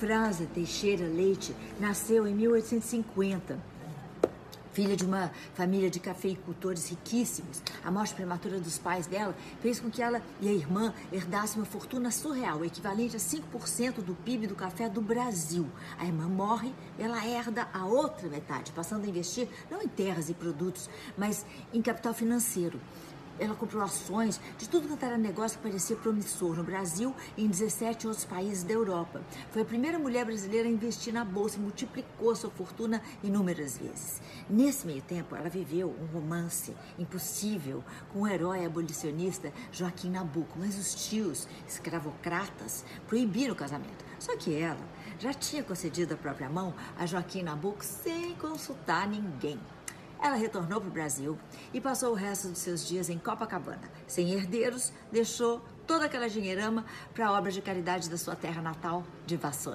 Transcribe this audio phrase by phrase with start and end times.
[0.00, 3.68] Franza Teixeira Leite nasceu em 1850
[4.72, 7.60] filha de uma família de cafeicultores riquíssimos.
[7.84, 11.66] A morte prematura dos pais dela fez com que ela e a irmã herdassem uma
[11.66, 15.66] fortuna surreal, equivalente a 5% do PIB do café do Brasil.
[15.98, 20.34] A irmã morre, ela herda a outra metade, passando a investir não em terras e
[20.34, 20.88] produtos,
[21.18, 21.44] mas
[21.74, 22.80] em capital financeiro.
[23.40, 27.48] Ela comprou ações de tudo quanto era negócio que parecia promissor no Brasil e em
[27.48, 29.22] 17 outros países da Europa.
[29.50, 34.20] Foi a primeira mulher brasileira a investir na bolsa multiplicou sua fortuna inúmeras vezes.
[34.48, 40.78] Nesse meio tempo, ela viveu um romance impossível com o herói abolicionista Joaquim Nabuco, mas
[40.78, 44.04] os tios escravocratas proibiram o casamento.
[44.18, 44.86] Só que ela
[45.18, 49.58] já tinha concedido a própria mão a Joaquim Nabuco sem consultar ninguém.
[50.22, 51.38] Ela retornou para o Brasil
[51.72, 53.90] e passou o resto dos seus dias em Copacabana.
[54.06, 56.84] Sem herdeiros, deixou toda aquela dinheirama
[57.14, 59.68] para a obra de caridade da sua terra natal de Vassoura.